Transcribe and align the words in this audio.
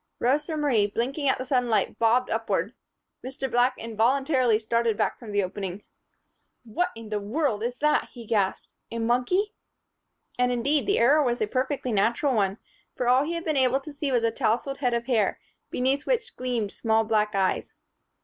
Rosa 0.17 0.57
Marie, 0.57 0.87
blinking 0.87 1.29
at 1.29 1.37
the 1.37 1.45
sudden 1.45 1.69
light, 1.69 1.99
bobbed 1.99 2.31
upward. 2.31 2.73
Mr. 3.23 3.47
Black 3.51 3.75
involuntarily 3.77 4.57
started 4.57 4.97
back 4.97 5.19
from 5.19 5.31
the 5.31 5.43
opening. 5.43 5.83
"What 6.63 6.89
under 6.97 7.19
heavens 7.19 7.63
is 7.65 7.77
that!" 7.81 8.09
he 8.11 8.25
gasped. 8.25 8.73
"A 8.89 8.97
monkey?" 8.97 9.53
And, 10.39 10.51
indeed, 10.51 10.87
the 10.87 10.97
error 10.97 11.21
was 11.21 11.39
a 11.39 11.45
perfectly 11.45 11.91
natural 11.91 12.33
one, 12.33 12.57
for 12.95 13.07
all 13.07 13.23
he 13.25 13.33
had 13.33 13.45
been 13.45 13.55
able 13.57 13.79
to 13.81 13.93
see 13.93 14.11
was 14.11 14.23
a 14.23 14.31
tousled 14.31 14.77
head 14.79 14.95
of 14.95 15.05
hair, 15.05 15.39
beneath 15.69 16.07
which 16.07 16.35
gleamed 16.35 16.71
small 16.71 17.03
black 17.03 17.35
eyes. 17.35 17.75